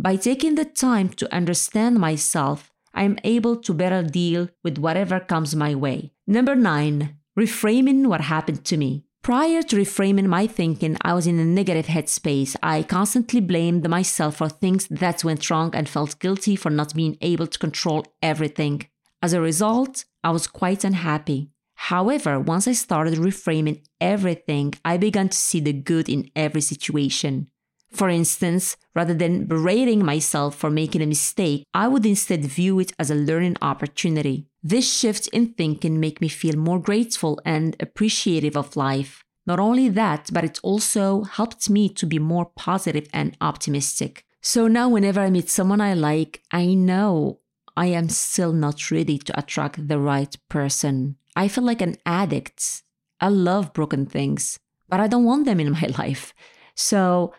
By 0.00 0.14
taking 0.14 0.54
the 0.54 0.64
time 0.64 1.08
to 1.10 1.34
understand 1.34 1.98
myself, 1.98 2.70
I 2.94 3.02
am 3.02 3.18
able 3.24 3.56
to 3.56 3.74
better 3.74 4.04
deal 4.04 4.48
with 4.62 4.78
whatever 4.78 5.18
comes 5.18 5.56
my 5.56 5.74
way. 5.74 6.12
Number 6.24 6.54
nine, 6.54 7.16
reframing 7.36 8.06
what 8.06 8.20
happened 8.20 8.64
to 8.66 8.76
me. 8.76 9.06
Prior 9.24 9.60
to 9.60 9.76
reframing 9.76 10.26
my 10.26 10.46
thinking, 10.46 10.96
I 11.02 11.14
was 11.14 11.26
in 11.26 11.40
a 11.40 11.44
negative 11.44 11.86
headspace. 11.86 12.54
I 12.62 12.84
constantly 12.84 13.40
blamed 13.40 13.88
myself 13.90 14.36
for 14.36 14.48
things 14.48 14.86
that 14.86 15.24
went 15.24 15.50
wrong 15.50 15.74
and 15.74 15.88
felt 15.88 16.20
guilty 16.20 16.54
for 16.54 16.70
not 16.70 16.94
being 16.94 17.18
able 17.20 17.48
to 17.48 17.58
control 17.58 18.06
everything. 18.22 18.86
As 19.20 19.32
a 19.32 19.40
result, 19.40 20.04
I 20.22 20.30
was 20.30 20.46
quite 20.46 20.84
unhappy. 20.84 21.50
However, 21.74 22.38
once 22.38 22.68
I 22.68 22.72
started 22.72 23.14
reframing 23.14 23.82
everything, 24.00 24.74
I 24.84 24.96
began 24.96 25.28
to 25.30 25.36
see 25.36 25.58
the 25.58 25.72
good 25.72 26.08
in 26.08 26.30
every 26.36 26.60
situation. 26.60 27.48
For 27.90 28.08
instance, 28.08 28.76
rather 28.94 29.14
than 29.14 29.46
berating 29.46 30.04
myself 30.04 30.54
for 30.54 30.70
making 30.70 31.02
a 31.02 31.06
mistake, 31.06 31.64
I 31.72 31.88
would 31.88 32.04
instead 32.04 32.44
view 32.44 32.78
it 32.80 32.92
as 32.98 33.10
a 33.10 33.14
learning 33.14 33.56
opportunity. 33.62 34.46
This 34.62 34.90
shift 34.92 35.28
in 35.28 35.54
thinking 35.54 35.98
made 35.98 36.20
me 36.20 36.28
feel 36.28 36.56
more 36.56 36.78
grateful 36.78 37.40
and 37.44 37.76
appreciative 37.80 38.56
of 38.56 38.76
life. 38.76 39.24
Not 39.46 39.58
only 39.58 39.88
that, 39.88 40.28
but 40.32 40.44
it 40.44 40.60
also 40.62 41.22
helped 41.22 41.70
me 41.70 41.88
to 41.88 42.06
be 42.06 42.18
more 42.18 42.44
positive 42.44 43.08
and 43.14 43.36
optimistic. 43.40 44.24
So 44.42 44.68
now, 44.68 44.88
whenever 44.88 45.20
I 45.20 45.30
meet 45.30 45.48
someone 45.48 45.80
I 45.80 45.94
like, 45.94 46.42
I 46.52 46.74
know 46.74 47.40
I 47.76 47.86
am 47.86 48.08
still 48.08 48.52
not 48.52 48.90
ready 48.90 49.18
to 49.18 49.38
attract 49.38 49.88
the 49.88 49.98
right 49.98 50.36
person. 50.48 51.16
I 51.34 51.48
feel 51.48 51.64
like 51.64 51.80
an 51.80 51.96
addict. 52.04 52.82
I 53.20 53.28
love 53.28 53.72
broken 53.72 54.04
things, 54.04 54.58
but 54.88 55.00
I 55.00 55.06
don't 55.06 55.24
want 55.24 55.44
them 55.44 55.60
in 55.60 55.72
my 55.72 55.86
life. 55.98 56.34
So 56.74 57.32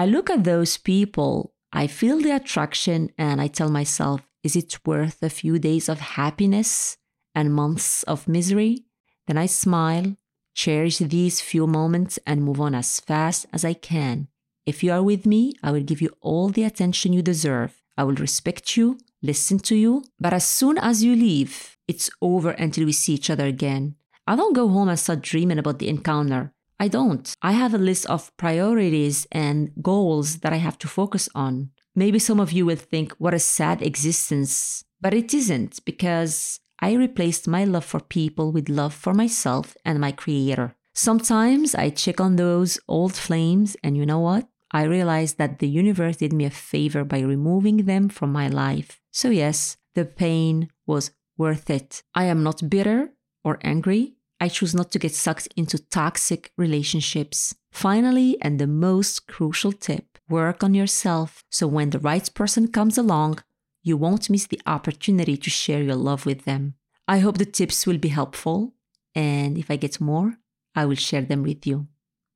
I 0.00 0.06
look 0.06 0.30
at 0.30 0.44
those 0.44 0.78
people, 0.78 1.52
I 1.74 1.86
feel 1.86 2.22
the 2.22 2.34
attraction, 2.34 3.10
and 3.18 3.38
I 3.38 3.48
tell 3.48 3.68
myself, 3.68 4.22
is 4.42 4.56
it 4.56 4.78
worth 4.86 5.22
a 5.22 5.28
few 5.28 5.58
days 5.58 5.90
of 5.90 6.00
happiness 6.00 6.96
and 7.34 7.52
months 7.52 8.02
of 8.04 8.26
misery? 8.26 8.86
Then 9.26 9.36
I 9.36 9.44
smile, 9.44 10.16
cherish 10.54 11.00
these 11.00 11.42
few 11.42 11.66
moments, 11.66 12.18
and 12.26 12.42
move 12.42 12.62
on 12.62 12.74
as 12.74 12.98
fast 12.98 13.44
as 13.52 13.62
I 13.62 13.74
can. 13.74 14.28
If 14.64 14.82
you 14.82 14.90
are 14.90 15.02
with 15.02 15.26
me, 15.26 15.52
I 15.62 15.70
will 15.70 15.82
give 15.82 16.00
you 16.00 16.08
all 16.22 16.48
the 16.48 16.64
attention 16.64 17.12
you 17.12 17.20
deserve. 17.20 17.82
I 17.98 18.04
will 18.04 18.14
respect 18.14 18.78
you, 18.78 18.96
listen 19.20 19.58
to 19.58 19.76
you, 19.76 20.02
but 20.18 20.32
as 20.32 20.46
soon 20.46 20.78
as 20.78 21.04
you 21.04 21.14
leave, 21.14 21.76
it's 21.86 22.08
over 22.22 22.52
until 22.52 22.86
we 22.86 22.92
see 22.92 23.12
each 23.12 23.28
other 23.28 23.44
again. 23.44 23.96
I 24.26 24.34
don't 24.34 24.56
go 24.56 24.66
home 24.66 24.88
and 24.88 24.98
start 24.98 25.20
dreaming 25.20 25.58
about 25.58 25.78
the 25.78 25.90
encounter. 25.90 26.54
I 26.80 26.88
don't. 26.88 27.32
I 27.42 27.52
have 27.52 27.74
a 27.74 27.78
list 27.78 28.06
of 28.06 28.34
priorities 28.38 29.26
and 29.30 29.70
goals 29.82 30.38
that 30.38 30.54
I 30.54 30.56
have 30.56 30.78
to 30.78 30.88
focus 30.88 31.28
on. 31.34 31.70
Maybe 31.94 32.18
some 32.18 32.40
of 32.40 32.52
you 32.52 32.64
will 32.64 32.76
think, 32.76 33.12
what 33.18 33.34
a 33.34 33.38
sad 33.38 33.82
existence. 33.82 34.82
But 34.98 35.12
it 35.12 35.34
isn't 35.34 35.84
because 35.84 36.58
I 36.80 36.94
replaced 36.94 37.46
my 37.46 37.64
love 37.64 37.84
for 37.84 38.00
people 38.00 38.50
with 38.50 38.70
love 38.70 38.94
for 38.94 39.12
myself 39.12 39.76
and 39.84 40.00
my 40.00 40.12
creator. 40.12 40.74
Sometimes 40.94 41.74
I 41.74 41.90
check 41.90 42.18
on 42.18 42.36
those 42.36 42.80
old 42.88 43.14
flames, 43.14 43.76
and 43.84 43.94
you 43.94 44.06
know 44.06 44.20
what? 44.20 44.48
I 44.72 44.84
realized 44.84 45.36
that 45.36 45.58
the 45.58 45.68
universe 45.68 46.16
did 46.16 46.32
me 46.32 46.46
a 46.46 46.50
favor 46.50 47.04
by 47.04 47.20
removing 47.20 47.84
them 47.84 48.08
from 48.08 48.32
my 48.32 48.48
life. 48.48 49.02
So, 49.10 49.28
yes, 49.28 49.76
the 49.94 50.06
pain 50.06 50.70
was 50.86 51.10
worth 51.36 51.68
it. 51.68 52.02
I 52.14 52.24
am 52.24 52.42
not 52.42 52.70
bitter 52.70 53.12
or 53.44 53.58
angry. 53.62 54.14
I 54.40 54.48
choose 54.48 54.74
not 54.74 54.90
to 54.92 54.98
get 54.98 55.14
sucked 55.14 55.48
into 55.56 55.78
toxic 55.78 56.52
relationships. 56.56 57.54
Finally, 57.70 58.38
and 58.40 58.58
the 58.58 58.66
most 58.66 59.26
crucial 59.26 59.72
tip 59.72 60.18
work 60.28 60.64
on 60.64 60.74
yourself 60.74 61.44
so 61.50 61.66
when 61.66 61.90
the 61.90 61.98
right 61.98 62.28
person 62.34 62.68
comes 62.68 62.96
along, 62.96 63.42
you 63.82 63.96
won't 63.96 64.30
miss 64.30 64.46
the 64.46 64.60
opportunity 64.66 65.36
to 65.36 65.50
share 65.50 65.82
your 65.82 65.96
love 65.96 66.26
with 66.26 66.44
them. 66.44 66.74
I 67.06 67.18
hope 67.18 67.38
the 67.38 67.44
tips 67.44 67.86
will 67.86 67.98
be 67.98 68.08
helpful, 68.08 68.72
and 69.14 69.58
if 69.58 69.70
I 69.70 69.76
get 69.76 70.00
more, 70.00 70.36
I 70.74 70.86
will 70.86 70.96
share 70.96 71.22
them 71.22 71.42
with 71.42 71.66
you. 71.66 71.88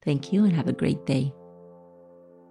Thank 0.04 0.32
you 0.32 0.44
and 0.44 0.52
have 0.54 0.68
a 0.68 0.72
great 0.72 1.06
day. 1.06 1.32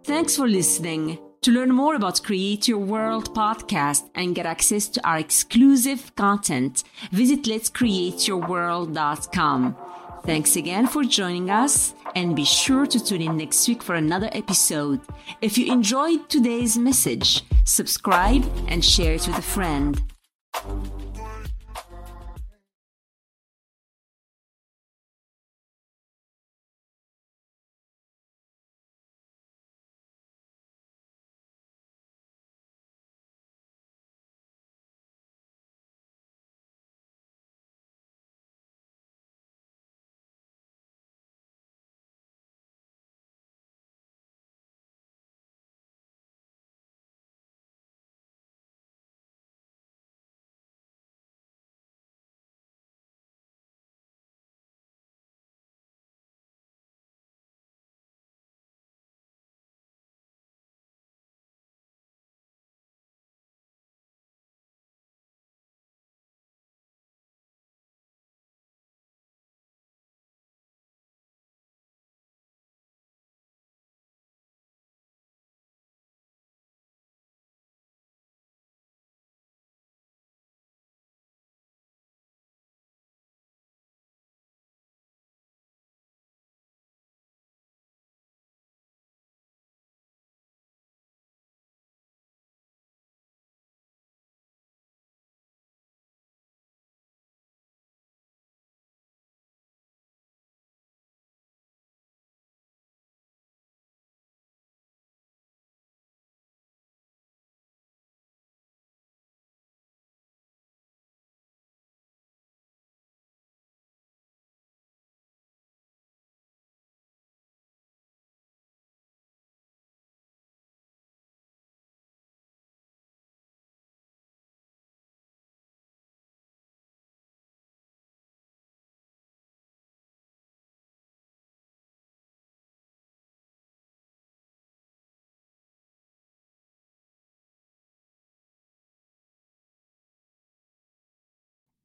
Thanks 0.06 0.36
for 0.36 0.48
listening. 0.48 1.20
To 1.44 1.52
learn 1.52 1.74
more 1.74 1.96
about 1.96 2.24
Create 2.24 2.68
Your 2.70 2.78
World 2.78 3.36
podcast 3.36 4.10
and 4.16 4.34
get 4.34 4.46
access 4.46 4.88
to 4.88 5.06
our 5.06 5.18
exclusive 5.18 6.16
content, 6.16 6.86
visit 7.12 7.44
letscreateyourworld.com. 7.44 9.76
Thanks 10.26 10.56
again 10.56 10.88
for 10.88 11.04
joining 11.04 11.50
us 11.50 11.96
and 12.16 12.34
be 12.34 12.46
sure 12.46 12.86
to 12.86 13.04
tune 13.04 13.24
in 13.24 13.36
next 13.36 13.68
week 13.68 13.84
for 13.84 13.96
another 13.96 14.30
episode. 14.32 15.02
If 15.42 15.58
you 15.58 15.70
enjoyed 15.70 16.30
today's 16.30 16.78
message, 16.78 17.44
subscribe 17.66 18.50
and 18.70 18.86
share 18.86 19.16
it 19.16 19.28
with 19.28 19.38
a 19.38 19.42
friend. 19.42 20.02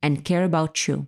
And 0.02 0.24
care 0.24 0.44
about 0.44 0.87
you. 0.88 1.06